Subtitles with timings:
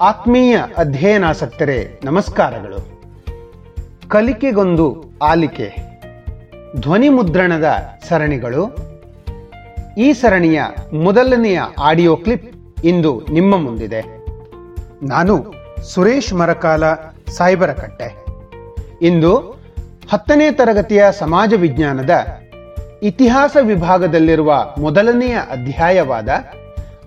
[0.00, 3.02] ಆತ್ಮೀಯ ಅಧ್ಯಯನಾಸಕ್ತರೇ ನಮಸ್ಕಾರಗಳು.
[4.08, 6.00] ಕಲಿಕೆಗೊಂದು ಆಲಿಕೆ.
[6.80, 7.78] ಧ್ವನಿ ಮುದ್ರಣದ
[8.08, 8.76] ಸರಣಿಗಳು.
[9.98, 10.62] ಈ ಸರಣಿಯ
[10.92, 14.26] ಮೊದಲನೆಯ ಆಡಿಯೋ ಕ್ಲಿಪ್ ಇಂದು ನಿಮ್ಮ ಮುಂದಿದೆ.
[15.02, 16.94] ನಾನು ಸುರೇಶ್ ಮರಕಾಲ,
[17.30, 18.24] ಸಾಯ್ಬರಕಟ್ಟೆ.
[19.02, 19.36] ಇಂದು
[20.12, 22.10] ಹತ್ತನೇ ತರಗತಿಯ ಸಮಾಜ ವಿಜ್ಞಾನದ
[23.02, 26.28] ಇತಿಹಾಸ ವಿಭಾಗದಲ್ಲಿರುವ ಮೊದಲನೆಯ ಅಧ್ಯಾಯವಾದ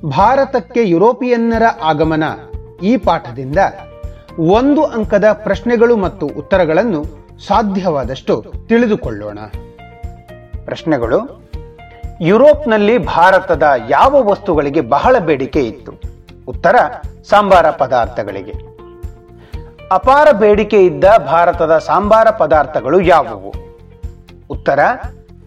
[0.05, 2.23] ಭಾರತಕ್ಕೆ ಯುರೋಪಿಯನ್ನರ ಆಗಮನ
[2.83, 3.57] ಈ ಪಾಠದಿಂದ
[4.39, 7.05] ಒಂದು ಅಂಕದ ಪ್ರಶ್ನೆಗಳು ಮತ್ತು ಉತ್ತರಗಳನ್ನು
[7.47, 9.39] ಸಾಧ್ಯವಾದಷ್ಟು ತಿಳಿದುಕೊಳ್ಳೋಣ.
[10.65, 11.43] ಪ್ರಶ್ನೆಗಳು,
[12.21, 15.93] ಯುರೋಪ್ನಲ್ಲಿ ಭಾರತದ ಯಾವ ವಸ್ತುಗಳಿಗೆ ಬಹಳ ಬೇಡಿಕೆ ಇತ್ತು?
[16.47, 16.75] ಉತ್ತರ,
[17.29, 18.53] ಸಾಂಬಾರ ಪದಾರ್ಥಗಳಿಗೆ.
[19.91, 23.53] ಅಪಾರ ಬೇಡಿಕೆ ಇದ್ದ ಭಾರತದ ಸಾಂಬಾರ ಪದಾರ್ಥಗಳು ಯಾವುವು?
[24.49, 24.79] ಉತ್ತರ,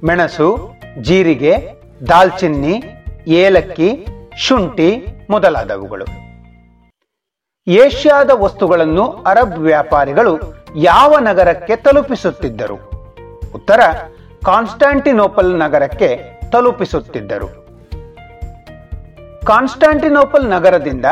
[0.05, 0.59] ಮೆಣಸು,
[1.03, 2.83] ಜೀರಿಗೆ, ದಾಲ್ಚಿನ್ನಿ,
[3.27, 6.30] ಏಲಕ್ಕಿ, ಶುಂಠಿ ಮೊದಲಾದವುಗಳು.
[7.69, 10.39] ಏಷ್ಯಾದ ವಸ್ತುಗಳನ್ನು ಅರಬ್ ವ್ಯಾಪಾರಿಗಳು
[10.77, 12.75] ಯಾವ ನಗರಕ್ಕೆ ತಲುಪಿಸುತ್ತಿದ್ದರು?
[13.55, 13.81] ಉತ್ತರ,
[14.45, 17.67] ಕಾನ್ಸ್ಟಾಂಟಿನೋಪಲ್ ನಗರಕ್ಕೆ ತಲುಪಿಸುತ್ತಿದ್ದರು.
[19.45, 21.05] ಕಾನ್ಸ್ಟಾಂಟಿನೋಪಲ್ ನಗರದಿಂದ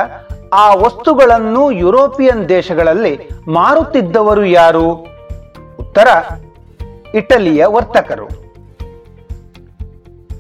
[0.53, 4.93] ಆ ವಸ್ತುಗಳನ್ನು ಯುರೋಪಿಯನ್ ದೇಶಗಳಲ್ಲಿ ಮಾರುತ್ತಿದ್ದವರು ಯಾರು?
[5.81, 6.09] ಉತ್ತರ,
[7.15, 8.29] ಇಟಲಿಯ ವರ್ತಕರು.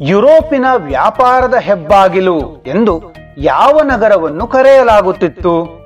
[0.00, 5.77] ಯುರೋಪಿನ ವ್ಯಾಪಾರದ ಹೆಬ್ಬಾಗಿಲು ಎಂದು ಯಾವ ನಗರವನ್ನು ಕರೆಯಲಾಗುತ್ತಿತ್ತು?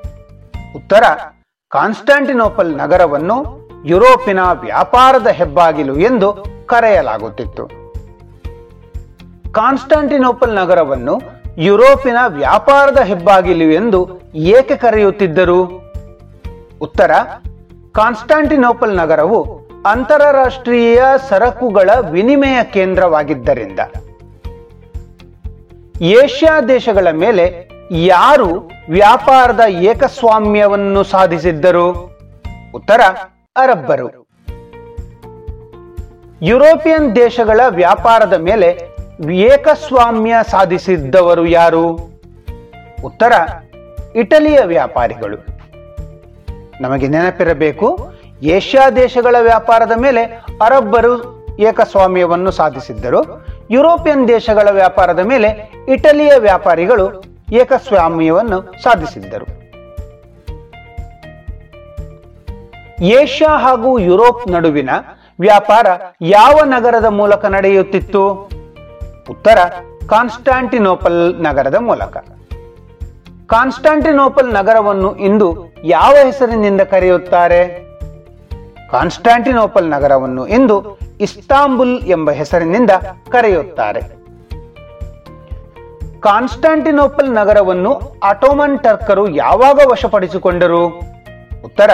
[0.76, 1.02] ಉತ್ತರ,
[1.68, 7.66] ಕಾನ್ಸ್ಟಾಂಟಿನೋಪಲ್ ನಗರವನ್ನು ಯುರೋಪಿನ ವ್ಯಾಪಾರದ ಹೆಬ್ಬಾಗಿಲು ಎಂದು ಕರೆಯಲಾಗುತ್ತಿತ್ತು.
[9.52, 11.20] ಕಾನ್ಸ್ಟಾಂಟಿನೋಪಲ್ ನಗರವನ್ನು
[11.58, 15.64] ಯುರೋಪಿನ ವ್ಯಾಪಾರದ ಹೆಬ್ಬಾಗಿಲು ಎಂದು ಏಕೆ ಕರೆಯುತ್ತಿದ್ದರು?
[16.80, 17.10] ಉತ್ತರ,
[17.92, 23.80] ಕಾನ್ಸ್ಟಾಂಟಿನೋಪಲ್ ನಗರವು ಅಂತಾರಾಷ್ಟ್ರೀಯ ಸರಕುಗಳ ವಿನಿಮಯ ಕೇಂದ್ರವಾಗಿದ್ದರಿಂದ.
[26.00, 32.16] ಏಷ್ಯಾ ದೇಶಗಳ ಮೇಲೆ ಯಾರು ವ್ಯಾಪಾರದ ಏಕಸ್ವಾಮ್ಯವನ್ನು ಸಾಧಿಸಿದ್ದರು?
[32.74, 33.00] ಉತ್ತರ,
[33.56, 34.28] ಅರಬ್ಬರು.
[36.42, 38.96] ಯುರೋಪಿಯನ್ ದೇಶಗಳ ವ್ಯಾಪಾರದ ಮೇಲೆ
[39.32, 41.88] ಏಕಸ್ವಾಮ್ಯ ಸಾಧಿಸಿದ್ದವರು ಯಾರು?
[43.04, 43.32] ಉತ್ತರ,
[44.16, 45.46] ಇಟಲಿಯ ವ್ಯಾಪಾರಿಗಳು.
[46.80, 50.22] ನಮಗೆ ನೆನಪಿರಬೇಕು, ಏಷ್ಯಾ ದೇಶಗಳ ವ್ಯಾಪಾರದ ಮೇಲೆ
[50.64, 53.46] ಅರಬ್ಬರು ಏಕಸ್ವಾಮ್ಯವನ್ನು ಸಾಧಿಸಿದ್ದರು.
[53.70, 57.21] ಯುರೋಪಿಯನ್ ದೇಶಗಳ ವ್ಯಾಪಾರದ ಮೇಲೆ ಇಟಲಿಯ ವ್ಯಾಪಾರಿಗಳು
[57.52, 59.62] ಏಕಸ್ವಾಮ್ಯವನ್ನು ಸಾಧಿಸಿದ್ದರು.
[63.02, 64.90] ಏಷ್ಯಾ ಹಾಗೂ ಯುರೋಪ್ ನಡುವಿನ
[65.40, 65.86] ವ್ಯಾಪಾರ
[66.20, 68.30] ಯಾವ ನಗರದ ಮೂಲಕ ನಡೆಯುತ್ತಿತ್ತು?
[69.30, 69.58] ಉತ್ತರ,
[70.08, 72.16] ಕಾನ್ಸ್ಟಾಂಟಿನೋಪಲ್ ನಗರದ ಮೂಲಕ.
[73.46, 77.92] ಕಾನ್ಸ್ಟಾಂಟಿನೋಪಲ್ ನಗರವನ್ನು ಇಂದು ಯಾವ ಹೆಸರಿನಿಂದ ಕರೆಯುತ್ತಾರೆ?
[78.90, 82.90] ಕಾನ್ಸ್ಟಾಂಟಿನೋಪಲ್ ನಗರವನ್ನು ಇಂದು ಇಸ್ತಾಂಬುಲ್ ಎಂಬ ಹೆಸರಿನಿಂದ
[83.30, 84.21] ಕರೆಯುತ್ತಾರೆ.
[86.22, 90.86] ಕಾನ್ಸ್ಟಾಂಟಿನೋಪಲ್ ನಗರವನ್ನು ಅಟೋಮನ್ ಟರ್ಕರು ಯಾವಾಗ ವಶಪಡಿಸಿಕೊಂಡರು?
[91.64, 91.90] ಉತ್ತರ.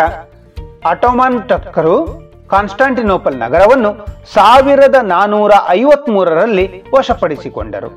[0.88, 1.96] ಅಟೋಮನ್ ಟರ್ಕರು
[2.50, 7.88] ಕಾನ್ಸ್ಟಾಂಟಿನೋಪಲ್ ನಗರವನ್ನು ಸಾವಿರದ ನಾನೂರ ಐವತ್ ಮೂರರಲ್ಲಿ ವಶಪಡಿಸಿಕೊಂಡರು.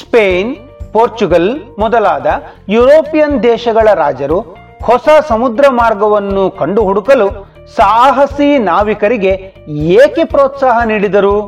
[0.00, 0.56] ಸ್ಪೇನ್,
[0.92, 2.26] ಪೋರ್ಚುಗಲ್ ಮೊದಲಾದ
[2.68, 4.40] ಯುರೋಪಿಯನ್ ದೇಶಗಳ ರಾಜರು
[4.82, 7.28] ಹೊಸ ಸಮುದ್ರ ಮಾರ್ಗವನ್ನು ಕಂಡು ಹುಡುಕಲು
[7.76, 11.40] ಸಾಹಸಿ ನಾವಿಕರಿಗೆ ಏಕೆ ಪ್ರೋತ್ಸಾಹ ನೀಡಿದರು?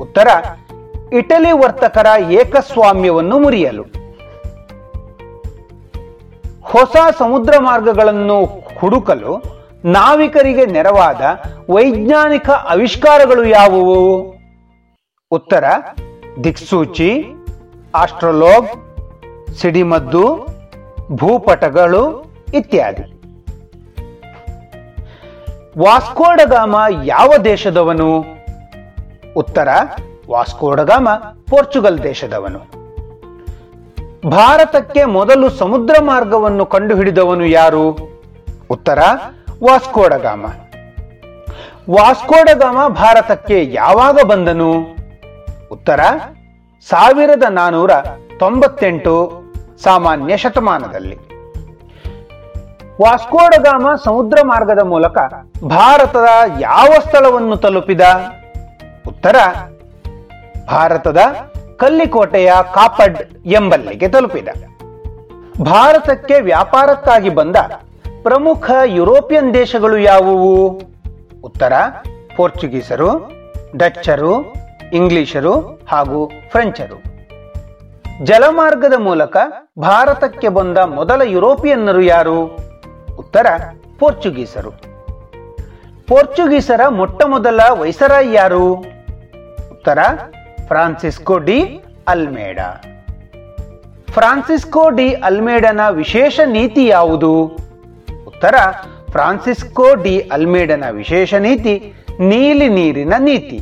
[0.00, 0.28] ಉತ್ತರ.
[1.12, 3.82] ಇಟಲಿ ವರ್ತಕರ ಏಕಸ್ವಾಮ್ಯವನ್ನು ಮುರಿಯಲು.
[6.62, 8.44] ಹೊಸ ಸಮುದ್ರ ಮಾರ್ಗಗಳನ್ನು
[8.78, 9.42] ಹುಡುಕಲು
[9.84, 11.20] ನಾವಿಕರಿಗೆ ನೆರವಾದ
[11.70, 14.34] ವೈಜ್ಞಾನಿಕ ಆವಿಷ್ಕಾರಗಳು ಯಾವುವು?
[15.30, 15.64] ಉತ್ತರ,
[16.44, 17.24] ದಿಕ್ಸೂಚಿ,
[17.94, 18.68] ಆಸ್ಟ್ರೋಲೋಗ್,
[19.54, 20.46] ಸಿಡಿಮದ್ದು,
[21.12, 22.24] ಭೂಪಟಗಳು
[22.54, 23.02] ಇತ್ಯಾದಿ.
[25.78, 28.24] ವಾಸ್ಕೋಡಗಾಮ ಯಾವ ದೇಶದವನು?
[29.36, 29.68] ಉತ್ತರ
[30.32, 31.08] ವಾಸ್ಕೋಡಗಾಮ
[31.50, 32.60] ಪೋರ್ಚುಗಲ್ ದೇಶದವನು.
[34.30, 37.90] ಭಾರತಕ್ಕೆ ಮೊದಲು ಸಮುದ್ರ ಮಾರ್ಗವನ್ನು ಕಂಡುಹಿಡಿದವನು ಯಾರು?
[38.70, 38.98] ಉತ್ತರ
[39.64, 40.44] ವಾಸ್ಕೋಡಗಾಮ
[41.90, 44.70] ವಾಸ್ಕೋಡಗಾಮ ಭಾರತಕ್ಕೆ ಯಾವಾಗ ಬಂದನು?
[45.72, 46.00] ಉತ್ತರ,
[46.88, 47.90] ಸಾವಿರದ ನಾನೂರ
[48.38, 49.14] ತೊಂಬತ್ತೆಂಟು,
[49.82, 51.16] ಸಾಮಾನ್ಯ ಶತಮಾನದಲ್ಲಿ.
[53.02, 55.18] ವಾಸ್ಕೋಡಗಾಮ ಸಮುದ್ರ ಮಾರ್ಗದ ಮೂಲಕ
[55.64, 56.26] ಭಾರತದ
[56.60, 58.00] ಯಾವ ಸ್ಥಳವನ್ನು ತಲುಪಿದ?
[59.08, 59.36] ಉತ್ತರ
[60.66, 61.18] ಭಾರತದ
[61.76, 64.48] ಕಲ್ಲಿಕೋಟೆಯ ಕಾಪಡ್ ಎಂಬಲ್ಲಿಗೆ ತಲುಪಿದ.
[65.62, 67.56] ಭಾರತಕ್ಕೆ ವ್ಯಾಪಾರಕ್ಕಾಗಿ ಬಂದ
[68.22, 70.82] ಪ್ರಮುಖ ಯುರೋಪಿಯನ್ ದೇಶಗಳು ಯಾವುವು?
[71.44, 71.72] ಉತ್ತರ,
[72.36, 73.32] ಪೋರ್ಚುಗೀಸರು,
[73.76, 74.54] ಡಚ್ಚರು,
[74.92, 77.02] ಇಂಗ್ಲಿಷರು ಹಾಗೂ ಫ್ರೆಂಚರು.
[78.24, 79.36] ಜಲಮಾರ್ಗದ ಮೂಲಕ
[79.78, 82.44] ಭಾರತಕ್ಕೆ ಬಂದ ಮೊದಲ ಯುರೋಪಿಯನ್ನರು ಯಾರು?
[83.18, 83.46] ಉತ್ತರ,
[83.98, 84.70] ಪೋರ್ಚುಗೀಸರು.
[86.06, 88.72] ಪೋರ್ಚುಗೀಸರ ಮೊಟ್ಟ ಮೊದಲ ವೈಸರಾಯ್ ಯಾರು?
[89.70, 89.98] ಉತ್ತರ
[90.68, 92.82] Francisco de Almeida.
[94.10, 97.44] Francisco de ಅಲ್ಮೇಡನ ವಿಶೇಷ ನೀತಿ ಯಾವುದು?
[98.26, 98.54] ಉತ್ತರ,
[99.10, 103.58] ಫ್ರಾನ್ಸಿಸ್ಕೋ ಡಿ ಅಲ್ಮೇಡನ ವಿಶೇಷ ನೀತಿ ನೀಲಿ ನೀರಿನ ನೀತಿ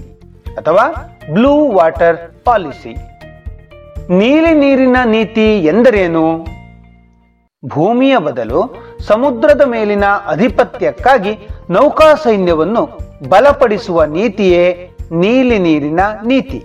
[0.56, 2.94] ಅಥವಾ ಬ್ಲೂ ವಾಟರ್ ಪಾಲಿಸಿ.
[4.12, 6.46] ನೀಲಿ ನೀರಿನ ನೀತಿ ಎಂದರೇನು?
[7.68, 12.98] ಭೂಮಿಯ ಬದಲು ಸಮುದ್ರದ ಮೇಲಿನ ಅಧಿಪತ್ಯಕ್ಕಾಗಿ ನೌಕಾ ಸೈನ್ಯವನ್ನು
[13.28, 16.64] ಬಲಪಡಿಸುವ ನೀತಿಯೇ ನೀಲಿ ನೀರಿನ ನೀತಿ.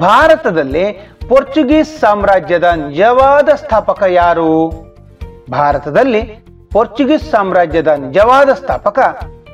[0.00, 0.92] ಭಾರತದಲ್ಲಿ
[1.28, 4.72] ಪೋರ್ಚುಗೀಸ್ ಸಾಮ್ರಾಜ್ಯದ ನಿಜವಾದ ಸ್ಥಾಪಕ ಯಾರು?
[5.50, 6.22] ಭಾರತದಲ್ಲಿ
[6.72, 8.98] ಪೋರ್ಚುಗೀಸ್ ಸಾಮ್ರಾಜ್ಯದ ನಿಜವಾದ ಸ್ಥಾಪಕ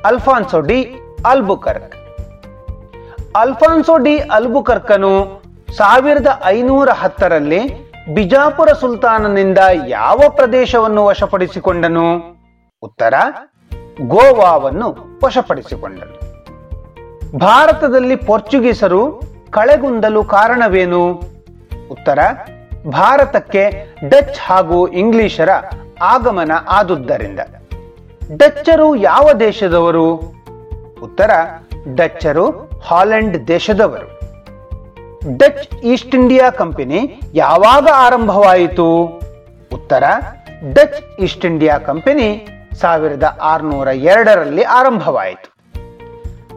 [0.05, 1.95] Alfonso de Albuquerque.
[3.35, 5.41] Alfonso de ಅಲ್ಬುಕರ್ಕನು
[5.77, 9.57] ಸಾವಿರದ ಐನೂರ ಹತ್ತರಲ್ಲಿ ಬಿಜಾಪುರ ಸುಲ್ತಾನನಿಂದ
[9.87, 12.37] ಯಾವ ಪ್ರದೇಶವನ್ನು ವಶಪಡಿಸಿಕೊಂಡನು?
[12.83, 13.13] ಉತ್ತರ,
[14.07, 16.29] ಗೋವಾವನ್ನು ವಶಪಡಿಸಿಕೊಂಡನು.
[17.39, 21.11] ಭಾರತದಲ್ಲಿ ಪೋರ್ಚುಗೀಸರು ಕಳೆಗುಂದಲು ಕಾರಣವೇನು?
[21.91, 22.19] ಉತ್ತರ,
[22.87, 25.49] ಭಾರತಕ್ಕೆ ಡಚ್ ಹಾಗೂ ಇಂಗ್ಲಿಷರ
[26.01, 27.39] ಆಗಮನ ಆದುದರಿಂದ
[28.37, 30.15] ಡಚ್ಚರು ಯಾವ ದೇಶದವರು?
[31.03, 31.31] ಉತ್ತರ,
[31.95, 34.19] ಡಚ್ಚರು ಹಾಲೆಂಡ್ ದೇಶದವರು.
[35.37, 39.03] ಡಚ್ ಈಸ್ಟ್ ಇಂಡಿಯಾ ಕಂಪನಿ ಯಾವಾಗ ಆರಂಭವಾಯಿತು?
[39.73, 40.03] ಉತ್ತರ,
[40.73, 45.58] ಡಚ್ ಈಸ್ಟ್ ಇಂಡಿಯಾ ಕಂಪನಿ ಸಾವಿರದ ಆರುನೂರ ಎರಡರಲ್ಲಿ ಆರಂಭವಾಯಿತು.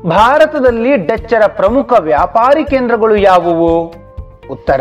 [0.06, 3.94] ಭಾರತದಲ್ಲಿ ಡಚ್ಚರ ಪ್ರಮುಖ ವ್ಯಾಪಾರಿ ಕೇಂದ್ರಗಳು ಯಾವುವು?
[4.50, 4.80] ಉತ್ತರ,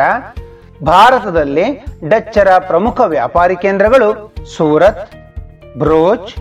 [0.84, 5.12] ಭಾರತದಲ್ಲಿ ಡಚ್ಚರ ಪ್ರಮುಖ ವ್ಯಾಪಾರಿ ಕೇಂದ್ರಗಳು ಸೂರತ್
[5.78, 6.34] ಬ್ರೋಚ್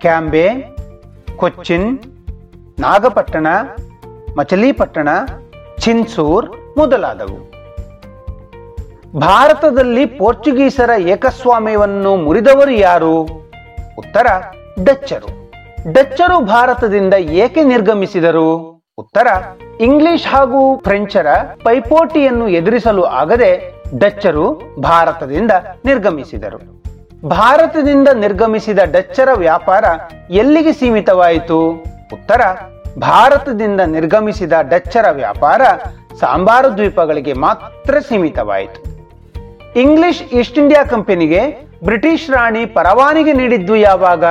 [0.00, 0.48] ಕ್ಯಾಂಬೆ,
[1.36, 1.98] ಕೊಚ್ಚಿನ್,
[2.80, 3.46] ನಾಗಪಟ್ಟಣ,
[4.38, 5.08] ಮಚಲಿಪಟ್ಟಣ
[5.78, 6.46] ಚಿನ್ಸೂರ್
[6.78, 7.52] ಮೊದಲಾದವು.
[9.20, 13.22] ಭಾರತದಲ್ಲಿ ಪೋರ್ಚುಗೀಸರ ಏಕಸ್ವಾಮ್ಯವನ್ನು ಮುರಿದವರು ಯಾರು?
[13.98, 14.26] ಉತ್ತರ,
[14.84, 15.41] ಡಚ್ಚರು.
[15.90, 18.82] ಡಚ್ಚರು ಭಾರತದಿಂದ ಏಕೆ ನಿರ್ಗಮಿಸಿದರು?
[18.98, 19.26] ಉತ್ತರ,
[19.80, 21.26] ಇಂಗ್ಲಿಷ್ ಹಾಗೂ ಫ್ರೆಂಚರ
[21.64, 25.50] ಪೈಪೋಟಿಯನ್ನು ಎದುರಿಸಲು ಆಗದೆ ಡಚ್ಚರು ಭಾರತದಿಂದ
[25.84, 26.82] ನಿರ್ಗಮಿಸಿದರು.
[27.28, 29.84] ಭಾರತದಿಂದ ನಿರ್ಗಮಿಸಿದ ಡಚ್ಚರ ವ್ಯಾಪಾರ
[30.30, 31.70] ಎಲ್ಲಿಗೆ ಸೀಮಿತವಾಯಿತು?
[32.12, 32.40] ಉತ್ತರ,
[32.98, 35.62] ಭಾರತದಿಂದ ನಿರ್ಗಮಿಸಿದ ಡಚ್ಚರ ವ್ಯಾಪಾರ
[36.20, 38.92] ಸಾಂಬಾರು ದ್ವೀಪಗಳಿಗೆ ಮಾತ್ರ ಸೀಮಿತವಾಯಿತು.
[39.80, 44.24] ಇಂಗ್ಲಿಷ್ ಈಸ್ಟ್ ಇಂಡಿಯಾ ಕಂಪನಿಗೆ ಬ್ರಿಟಿಷ್ ರಾಣಿ ಪರವಾನಗಿ ನೀಡಿದ್ದು ಯಾವಾಗ?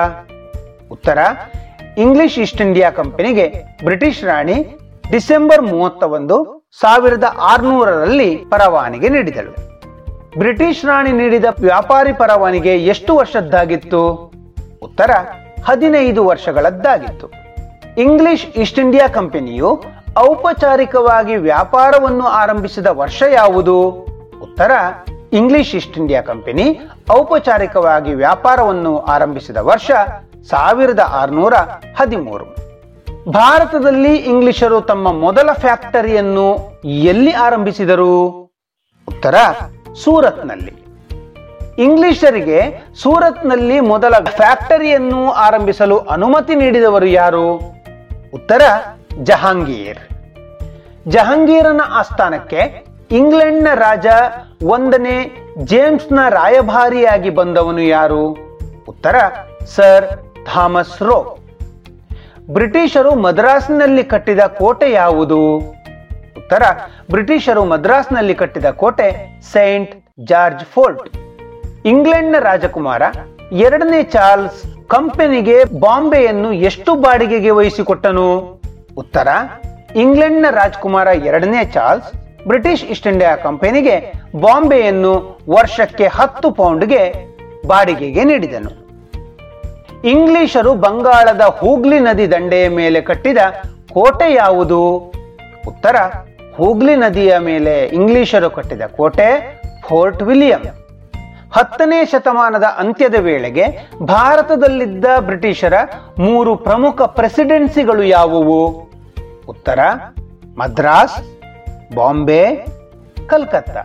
[0.91, 1.17] ಉತ್ತರ,
[1.97, 4.77] ಇಂಗ್ಲಿಷ್ ಈಸ್ಟ್ ಇಂಡಿಯಾ ಕಂಪನಿಗೆ ಬ್ರಿಟಿಷ್ ರಾಣಿ
[5.11, 9.71] ಡಿಸೆಂಬರ್ ಮೂವತ್ತ ಒಂದು ಸಾವಿರದ ಆರುನೂರರಲ್ಲಿ ಪರವಾನಿಗೆ ನೀಡಿದಳು.
[10.37, 14.31] ಬ್ರಿಟಿಷ್ ರಾಣಿ ನೀಡಿದ ವ್ಯಾಪಾರಿ ಪರವಾನಿಗೆ ಎಷ್ಟು ವರ್ಷದ್ದಾಗಿತ್ತು?
[14.83, 15.11] ಉತ್ತರ,
[15.65, 17.31] ಹದಿನೈದು ವರ್ಷಗಳದ್ದಾಗಿತ್ತು.
[17.97, 19.83] ಇಂಗ್ಲಿಷ್ ಈಸ್ಟ್ ಇಂಡಿಯಾ ಕಂಪನಿಯು
[20.17, 23.89] ಔಪಚಾರಿಕವಾಗಿ ವ್ಯಾಪಾರವನ್ನು ಆರಂಭಿಸಿದ ವರ್ಷ ಯಾವುದು?
[24.41, 24.71] ಉತ್ತರ,
[25.33, 26.79] ಇಂಗ್ಲಿಷ್ ಈಸ್ಟ್ ಇಂಡಿಯಾ ಕಂಪನಿ
[27.11, 29.91] ಔಪಚಾರಿಕವಾಗಿ ವ್ಯಾಪಾರವನ್ನು ಆರಂಭಿಸಿದ ವರ್ಷ
[30.49, 31.53] ಸಾವಿರದ ಆರುನೂರ
[31.97, 32.45] ಹದಿಮೂರು.
[33.31, 38.29] ಭಾರತದಲ್ಲಿ ಇಂಗ್ಲಿಷರು ತಮ್ಮ ಮೊದಲ ಫ್ಯಾಕ್ಟರಿಯನ್ನು ಎಲ್ಲಿ ಆರಂಭಿಸಿದರು?
[39.07, 39.35] ಉತ್ತರ
[40.03, 40.81] ಸೂರತ್ನಲ್ಲಿ.
[41.81, 47.55] ಇಂಗ್ಲಿಷರಿಗೆ ಸೂರತ್ನಲ್ಲಿ ಮೊದಲ ಫ್ಯಾಕ್ಟರಿಯನ್ನು ಆರಂಭಿಸಲು ಅನುಮತಿ ನೀಡಿದವರು ಯಾರು?
[48.33, 48.61] ಉತ್ತರ
[49.23, 49.99] ಜಹಾಂಗೀರ್.
[51.07, 54.07] ಜಹಾಂಗೀರನ ಆಸ್ಥಾನಕ್ಕೆ ಇಂಗ್ಲೆಂಡ್ನ ರಾಜ
[54.63, 58.27] ಒಂದನೇ ಜೇಮ್ಸ್ನ ರಾಯಭಾರಿಯಾಗಿ ಬಂದವನು ಯಾರು?
[58.89, 59.15] ಉತ್ತರ
[59.65, 61.37] ಸರ್ ಥಾಮಸ್ ರೋ.
[62.49, 65.57] ಬ್ರಿಟಿಷರು ಮದ್ರಾಸ್ನಲ್ಲಿ ಕಟ್ಟಿದ ಕೋಟೆ ಯಾವುದು?
[66.37, 66.63] ಉತ್ತರ,
[67.11, 71.09] ಬ್ರಿಟಿಷರು ಮದ್ರಾಸ್ನಲ್ಲಿ ಕಟ್ಟಿದ ಕೋಟೆ ಸೈಂಟ್ ಜಾರ್ಜ್ ಫೋರ್ಟ್.
[71.85, 73.01] ಇಂಗ್ಲೆಂಡ್ನ ರಾಜಕುಮಾರ,
[73.51, 78.61] ಎರಡನೇ ಚಾರ್ಲ್ಸ್ ಕಂಪನಿಗೆ ಬಾಂಬೆಯನ್ನು ಎಷ್ಟು ಬಾಡಿಗೆಗೆ ವಹಿಸಿಕೊಟ್ಟನು?
[78.97, 79.27] ಉತ್ತರ,
[79.95, 82.07] ಇಂಗ್ಲೆಂಡ್ನ ರಾಜಕುಮಾರ ಎರಡನೇ ಚಾರ್ಲ್ಸ್
[82.47, 87.13] ಬ್ರಿಟಿಷ್ ಈಸ್ಟ್ ಇಂಡಿಯಾ ಕಂಪನಿಗೆ ಬಾಂಬೆಯನ್ನು ವರ್ಷಕ್ಕೆ ಹತ್ತು ಪೌಂಡ್ಗೆ
[87.67, 88.80] ಬಾಡಿಗೆಗೆ ನೀಡಿದನು.
[90.03, 93.37] ಇಂಗ್ಲಿಷರು ಬಂಗಾಳದ ಹೂಗ್ಲಿ ನದಿ ದಂಡೆಯ ಮೇಲೆ ಕಟ್ಟಿದ
[93.93, 94.97] ಕೋಟೆ ಯಾವುದು?
[95.67, 95.95] ಉತ್ತರ,
[96.55, 100.63] ಹೂಗ್ಲಿ ನದಿಯ ಮೇಲೆ ಇಂಗ್ಲಿಷರು ಕಟ್ಟಿದ ಕೋಟೆ ಫೋರ್ಟ್ ವಿಲಿಯಂ.
[101.51, 105.73] ಹತ್ತನೇ ಶತಮಾನದ ಅಂತ್ಯದ ವೇಳೆಗೆ ಭಾರತದಲ್ಲಿದ್ದ ಬ್ರಿಟಿಷರ
[106.19, 108.67] ಮೂರು ಪ್ರಮುಖ ಪ್ರೆಸಿಡೆನ್ಸಿಗಳು ಯಾವುವು?
[109.49, 109.79] ಉತ್ತರ,
[110.57, 111.21] ಮದ್ರಾಸ್,
[111.95, 112.55] ಬಾಂಬೆ,
[113.27, 113.81] ಕಲ್ಕತ್ತಾ.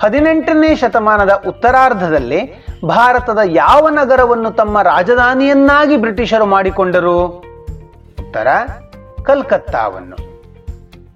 [0.00, 7.26] ಹದಿನೆಂಟನೇ ಶತಮಾನದ ಉತ್ತರಾರ್ಧದಲ್ಲಿ ಭಾರತದ ಯಾವ ನಗರವನ್ನು ತಮ್ಮ ರಾಜಧಾನಿಯನ್ನಾಗಿ ಬ್ರಿಟಿಷರು ಮಾಡಿಕೊಂಡರು?
[8.20, 8.46] ಉತ್ತರ,
[9.22, 10.16] ಕಲ್ಕತ್ತಾವನ್ನು.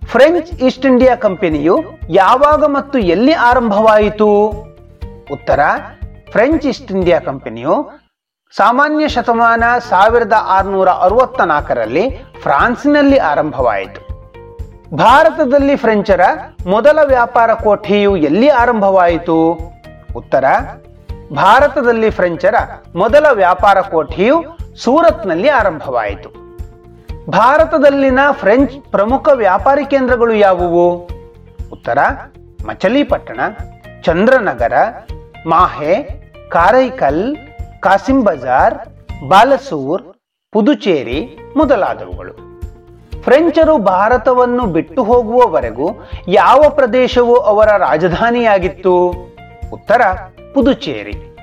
[0.07, 4.47] ಫ್ರೆಂಚ್ ಈಸ್ಟ್ ಇಂಡಿಯಾ ಕಂಪನಿಯು ಯಾವಾಗ ಮತ್ತು ಎಲ್ಲಿ ಆರಂಭವಾಯಿತು?
[5.33, 5.61] ಉತ್ತರ,
[6.31, 7.91] ಫ್ರೆಂಚ್ ಈಸ್ಟ್ ಇಂಡಿಯಾ ಕಂಪನಿಯು
[8.57, 14.07] ಸಾಮಾನ್ಯ ಶತಮಾನ ಸಾವಿರದ ಆರುನೂರ ಅರವತ್ತ ನಾಲ್ಕರಲ್ಲಿ ಫ್ರಾನ್ಸ್ನಲ್ಲಿ ಆರಂಭವಾಯಿತು.
[14.97, 16.21] ಭಾರತದಲ್ಲಿ ಫ್ರೆಂಚರ
[16.67, 19.53] ಮೊದಲ ವ್ಯಾಪಾರ ಕೋಠೆಯು ಎಲ್ಲಿ ಆರಂಭವಾಯಿತು?
[20.17, 20.45] ಉತ್ತರ
[21.33, 22.55] ಭಾರತದಲ್ಲಿ ಫ್ರೆಂಚರ
[22.97, 26.29] ಮೊದಲ ವ್ಯಾಪಾರ ಕೋಠಿಯು ಸೂರತ್ನಲ್ಲಿ ಆರಂಭವಾಯಿತು.
[27.31, 30.97] ಭಾರತದಲ್ಲಿನ ಫ್ರೆಂಚ್ ಪ್ರಮುಖ ವ್ಯಾಪಾರಿ ಕೇಂದ್ರಗಳು ಯಾವುವು?
[31.73, 31.99] ಉತ್ತರ,
[32.69, 33.41] ಮಚಲಿಪಟ್ಟಣ,
[34.03, 34.73] ಚಂದ್ರನಗರ,
[35.47, 36.03] ಮಾಹೆ,
[36.49, 37.37] ಕಾರೈಕಲ್
[37.81, 38.75] ಕಾಸಿಂ ಬಜಾರ್
[39.29, 40.03] ಬಾಲಸೂರ್,
[40.53, 42.63] ಪುದುಚೇರಿ ಮೊದಲಾದವುಗಳು.
[43.23, 45.91] ಫ್ರೆಂಚರು ಭಾರತವನ್ನು ಬಿಟ್ಟು ಹೋಗುವವರೆಗೂ
[46.29, 49.09] ಯಾವ ಪ್ರದೇಶವು ಅವರ ರಾಜಧಾನಿಯಾಗಿತ್ತು?
[49.73, 50.01] ಉತ್ತರ
[50.57, 51.37] ಪುದುಚೇರಿ.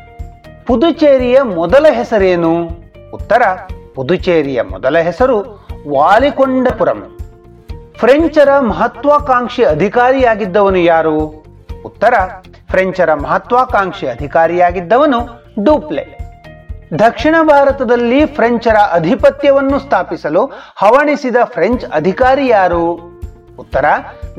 [0.65, 2.70] ಪುದುಚೇರಿಯ ಮೊದಲ ಹೆಸರೇನು?
[3.13, 3.41] ಉತ್ತರ,
[3.96, 7.17] ಪುದುಚೇರಿಯ ಮೊದಲ ಹೆಸರು ವಾಲಿಕೊಂಡಪುರಂ.
[7.98, 11.15] ಫ್ರೆಂಚರ ಮಹತ್ವಾಕಾಂಕ್ಷಿ ಅಧಿಕಾರಿಯಾಗಿದ್ದವನು ಯಾರು?
[11.86, 12.13] ಉತ್ತರ,
[12.70, 16.17] ಫ್ರೆಂಚರ ಮಹತ್ವಾಕಾಂಕ್ಷಿ ಅಧಿಕಾರಿಯಾಗಿದ್ದವನು ಡೂಪ್ಲೆ.
[17.00, 23.12] ದಕ್ಷಿಣ ಭಾರತದಲ್ಲಿ ಫ್ರೆಂಚರ ಅಧಿಪತ್ಯವನ್ನು ಸ್ಥಾಪಿಸಲು ಹವಣಿಸಿದ ಫ್ರೆಂಚ್ ಅಧಿಕಾರಿ ಯಾರು?
[23.60, 23.86] ಉತ್ತರ,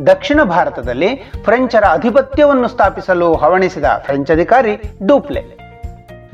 [0.07, 5.65] ದಕ್ಷಿಣ ಭಾರತದಲ್ಲಿ ಫ್ರೆಂಚರ ಅಧಿಪತ್ಯವನ್ನು ಸ್ಥಾಪಿಸಲು ಹವಣಿಸಿದ ಫ್ರೆಂಚ್ ಅಧಿಕಾರಿ ಡೂಪ್ಲೆ.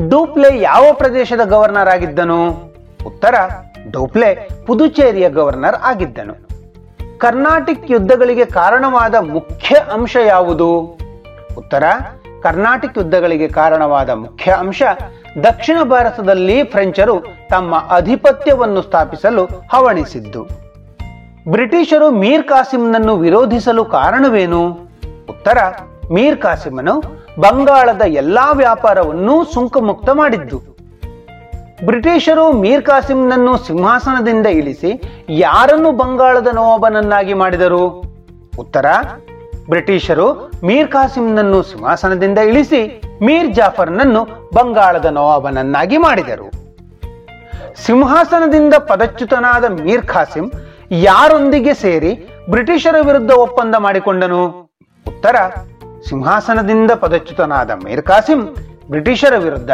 [0.08, 2.48] ಡೂಪ್ಲೆ ಯಾವ ಪ್ರದೇಶದ ಗವರ್ನರ್ ಆಗಿದ್ದನು?
[3.06, 3.34] ಉತ್ತರ,
[3.90, 6.50] ಡೂಪ್ಲೆ ಪುದುಚೇರಿಯ ಗವರ್ನರ್ ಆಗಿದ್ದನು.
[7.18, 10.98] ಕರ್ನಾಟಿಕ್ ಯುದ್ಧಗಳಿಗೆ ಕಾರಣವಾದ ಮುಖ್ಯ ಅಂಶ ಯಾವುದು?
[11.58, 11.82] ಉತ್ತರ,
[12.42, 14.82] ಕರ್ನಾಟಿಕ್ ಯುದ್ಧಗಳಿಗೆ ಕಾರಣವಾದ ಮುಖ್ಯ ಅಂಶ
[15.42, 17.20] ದಕ್ಷಿಣ ಭಾರತದಲ್ಲಿ ಫ್ರೆಂಚರು
[17.50, 20.69] ತಮ್ಮ ಅಧಿಪತ್ಯವನ್ನು ಸ್ಥಾಪಿಸಲು ಹವಣಿಸಿದ್ದು.
[21.48, 24.68] ಬ್ರಿಟಿಷರು ಮೀರ್ ಕಾಸಿಂನನ್ನು ವಿರೋಧಿಸಲು ಕಾರಣವೇನು?
[25.30, 25.58] ಉತ್ತರ,
[26.12, 27.00] ಮೀರ್ ಕಾಸಿಮನು
[27.40, 30.62] ಬಂಗಾಳದ ಎಲ್ಲಾ ವ್ಯಾಪಾರವನ್ನು ಸುಂಕಮುಕ್ತ ಮಾಡಿದ್ದು.
[31.84, 38.04] ಬ್ರಿಟಿಷರು ಮೀರ್ ಕಾಸಿಂನನ್ನು ಸಿಂಹಾಸನದಿಂದ ಇಳಿಸಿ ಯಾರನ್ನು ಬಂಗಾಳದ ನವಾಬನನ್ನಾಗಿ ಮಾಡಿದರು?
[38.58, 38.86] ಉತ್ತರ,
[39.68, 46.50] ಬ್ರಿಟಿಷರು ಮೀರ್ ಕಾಸಿಂನನ್ನು ಸಿಂಹಾಸನದಿಂದ ಇಳಿಸಿ ಮೀರ್ ಜಾಫರ್ನನ್ನು ಬಂಗಾಳದ ನವಾಬನನ್ನಾಗಿ ಮಾಡಿದರು.
[47.86, 50.52] ಸಿಂಹಾಸನದಿಂದ ಪದಚ್ಯುತನಾದ ಮೀರ್ ಖಾಸಿಂ
[50.90, 54.70] ಯಾರೊಂದಿಗೆ ಸೇರಿ ಬ್ರಿಟಿಷರ ವಿರುದ್ಧ ಒಪ್ಪಂದ ಮಾಡಿಕೊಂಡನು?
[55.06, 55.36] ಉತ್ತರ,
[56.08, 58.46] ಸಿಂಹಾಸನದಿಂದ ಪದಚ್ಯುತನಾದ ಮೀರ್ ಕಾಸಿಂ
[58.90, 59.70] ಬ್ರಿಟಿಷರ ವಿರುದ್ಧ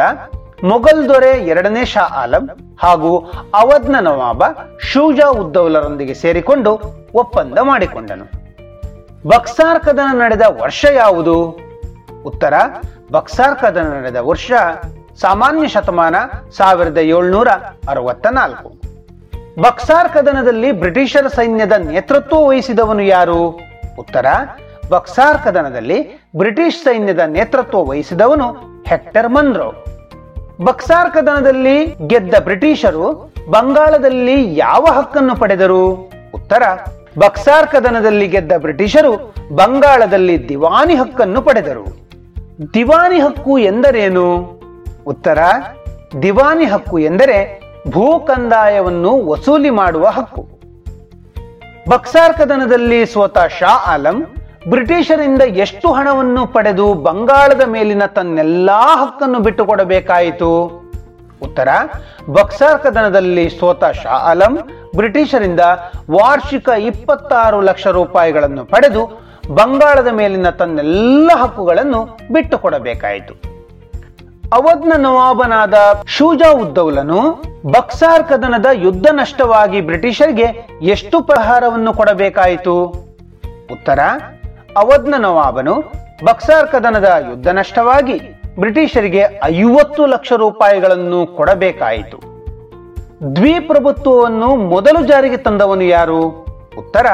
[0.63, 2.49] ಮೊಘಲ್ ದೊರೆ ಎರಡನೇ ಶಾ ಆಲಂ
[2.81, 4.43] ಹಾಗೂ ಅವಧ್ನ ನವಾಬ
[4.79, 6.79] ಶೂಜಾ ಉದ್ದೌಲರೊಂದಿಗೆ ಸೇರಿಕೊಂಡು
[7.13, 8.25] ಒಪ್ಪಂದ ಮಾಡಿಕೊಂಡನು.
[9.27, 11.59] ಬಕ್ಸಾರ್ ಕದನ ನಡೆದ ವರ್ಷ ಯಾವುದು?
[12.25, 12.53] ಉತ್ತರ
[13.11, 14.51] ಬಕ್ಸಾರ್ ಕದನ ನಡೆದ ವರ್ಷ
[15.21, 16.15] ಸಾಮಾನ್ಯ ಶತಮಾನ
[16.57, 17.47] ಸಾವಿರದ ಏಳ್ನೂರ
[17.89, 18.76] ಅರವತ್ತ ನಾಲ್ಕು
[19.61, 23.59] ಬಕ್ಸಾರ್ ಕದನದಲ್ಲಿ ಬ್ರಿಟಿಷರ ಸೈನ್ಯದ ನೇತೃತ್ವ ವಹಿಸಿದವನು ಯಾರು?
[23.99, 24.25] ಉತ್ತರ
[24.89, 28.51] ಬಕ್ಸಾರ್ ಕದನದಲ್ಲಿ ಬ್ರಿಟಿಷ್ ಸೈನ್ಯದ ನೇತೃತ್ವ ವಹಿಸಿದವನು
[28.87, 29.85] ಹೆಕ್ಟರ್ ಮನ್ರೋ.
[30.63, 36.11] ಬಕ್ಸಾರ್ ಕದನದಲ್ಲಿ ಗೆದ್ದ ಬ್ರಿಟಿಷರು ಬಂಗಾಳದಲ್ಲಿ ಯಾವ ಹಕ್ಕನ್ನು ಪಡೆದರು?
[36.33, 36.63] ಉತ್ತರ
[37.19, 41.85] ಬಕ್ಸಾರ್ ಕದನದಲ್ಲಿ ಗೆದ್ದ ಬ್ರಿಟಿಷರು ಬಂಗಾಳದಲ್ಲಿ ದಿವಾನಿ ಹಕ್ಕನ್ನು ಪಡೆದರು.
[42.73, 44.35] ದಿವಾನಿ ಹಕ್ಕು ಎಂದರೇನು?
[45.07, 45.39] ಉತ್ತರ,
[46.21, 47.56] ದಿವಾನಿ ಹಕ್ಕು ಎಂದರೆ
[47.89, 50.47] ಭೂ ಕಂದಾಯವನ್ನು ವಸೂಲಿ ಮಾಡುವ ಹಕ್ಕು.
[51.89, 54.35] ಬಕ್ಸಾರ್ ಕದನದಲ್ಲಿ ಸ್ವತಃ ಶಾ ಆಲಂ
[54.69, 60.81] ಬ್ರಿಟಿಷರಿಂದ ಎಷ್ಟು ಹಣವನ್ನು ಪಡೆದು ಬಂಗಾಳದ ಮೇಲಿನ ತನ್ನೆಲ್ಲಾ ಹಕ್ಕನ್ನು ಬಿಟ್ಟುಕೊಡಬೇಕಾಯಿತು?
[61.43, 61.67] ಉತ್ತರ
[62.29, 64.57] ಬಕ್ಸಾರ್ ಕದನದಲ್ಲಿ ಸೋತ ಶಾ ಆಲಂ
[64.95, 65.59] ಬ್ರಿಟಿಷರಿಂದ
[66.11, 69.21] ವಾರ್ಷಿಕ ಇಪ್ಪತ್ತಾರು ಲಕ್ಷ ರೂಪಾಯಿಗಳನ್ನು ಪಡೆದು
[69.53, 73.56] ಬಂಗಾಳದ ಮೇಲಿನ ತನ್ನೆಲ್ಲ ಹಕ್ಕುಗಳನ್ನು ಬಿಟ್ಟುಕೊಡಬೇಕಾಯಿತು.
[74.53, 75.73] ಅವಧ್ನ ನವಾಬನಾದ
[76.05, 82.83] ಶೂಜಾ ಉದ್ದೌಲನು ಬಕ್ಸಾರ್ ಕದನದ ಯುದ್ಧ ನಷ್ಟವಾಗಿ ಬ್ರಿಟಿಷರಿಗೆ ಎಷ್ಟು ಪ್ರಹಾರವನ್ನು ಕೊಡಬೇಕಾಯಿತು?
[83.71, 83.99] ಉತ್ತರ
[84.77, 85.73] ಅವಧ್ನ ನವಾಬನು
[86.25, 88.19] ಬಕ್ಸಾರ್ ಕದನದ ಯುದ್ಧ ನಷ್ಟವಾಗಿ
[88.59, 92.17] ಬ್ರಿಟಿಷರಿಗೆ ಐವತ್ತು ಲಕ್ಷ ರೂಪಾಯಿಗಳನ್ನು ಕೊಡಬೇಕಾಯಿತು.
[93.35, 96.21] ದ್ವಿಪ್ರಭುತ್ವವನ್ನು ಮೊದಲು ಜಾರಿಗೆ ತಂದವನು ಯಾರು?
[96.77, 97.05] ಉತ್ತರ,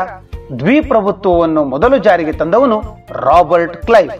[0.60, 4.12] ದ್ವಿಪ್ರಭುತ್ವವನ್ನು ಮೊದಲು ಜಾರಿಗೆ ತಂದವನು ರಾಬರ್ಟ್ ಕ್ಲೈವ್.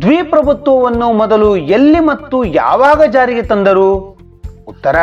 [0.00, 4.18] ದ್ವಿಪ್ರಭುತ್ವವನ್ನು ಮೊದಲು ಎಲ್ಲಿ ಮತ್ತು ಯಾವಾಗ ಜಾರಿಗೆ ತಂದರು?
[4.68, 4.96] ಉತ್ತರ,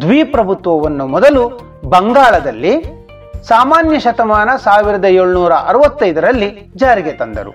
[0.00, 2.84] ದ್ವಿಪ್ರಭುತ್ವವನ್ನು ಮೊದಲು ಬಂಗಾಳದಲ್ಲಿ,
[3.42, 7.50] ಸಾಮಾನ್ಯ ಶತಮಾನ ಸಾವಿರದ ಏಳ್ನೂರ ಅರವತ್ತೈದರಲ್ಲಿ ಜಾರಿಗೆ ತಂದರು.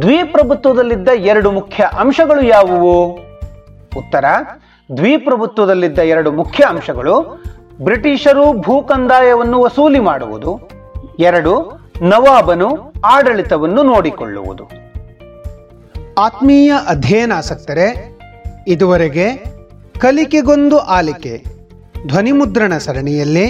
[0.00, 3.10] ದ್ವಿಪ್ರಭುತ್ವದಲ್ಲಿದ್ದ ಎರಡು ಮುಖ್ಯ ಅಂಶಗಳು ಯಾವುವು?
[3.98, 4.24] ಉತ್ತರ,
[4.96, 7.44] ದ್ವಿಪ್ರಭುತ್ವದಲ್ಲಿದ್ದ ಎರಡು ಮುಖ್ಯ ಅಂಶಗಳು
[7.82, 10.60] ಬ್ರಿಟಿಷರು ಭೂ ಕಂದಾಯವನ್ನು ವಸೂಲಿ ಮಾಡುವುದು.
[11.18, 12.68] ಎರಡು ನವಾಬನು
[13.14, 14.64] ಆಡಳಿತವನ್ನು ನೋಡಿಕೊಳ್ಳುವುದು.
[16.18, 17.86] ಆತ್ಮೀಯ ಅಧ್ಯಯನಾಸಕ್ತರೆ
[18.68, 19.26] ಇದುವರೆಗೆ
[20.00, 21.34] ಕಲಿಕೆಗೊಂದು ಆಲಿಕೆ,
[22.06, 23.46] ಧ್ವನಿಮುದ್ರಣ ಸರಣಿಯಲ್ಲಿ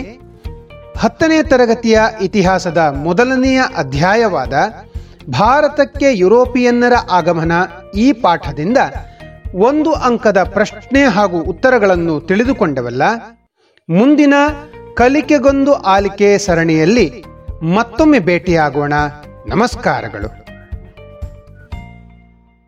[0.99, 4.54] ಹತ್ತನೇ ತರಗತಿಯ ಇತಿಹಾಸದ ಮೊದಲನೆಯ ಅಧ್ಯಾಯವಾದ
[5.30, 7.52] ಭಾರತಕ್ಕೆ ಯುರೋಪಿಯನ್ನರ ಆಗಮನ
[7.97, 8.78] ಈ ಪಾಠದಿಂದ
[9.68, 13.02] ಒಂದು ಅಂಕದ ಪ್ರಶ್ನೆ ಹಾಗೂ ಉತ್ತರಗಳನ್ನು ತಿಳಿದುಕೊಂಡವಲ್ಲ,
[13.88, 14.35] ಮುಂದಿನ
[14.97, 17.06] ಕಲಿಕೆಗೊಂದು ಆಲಿಕೆ ಸರಣಿಯಲ್ಲಿ
[17.62, 18.92] ಮತ್ತೊಮ್ಮೆ ಭೇಟಿಯಾಗೋಣ.
[19.47, 20.41] ನಮಸ್ಕಾರಗಳು.